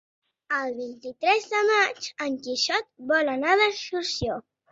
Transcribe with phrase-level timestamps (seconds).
[0.59, 4.43] El vint-i-tres de maig en Quixot vol anar d'excursió.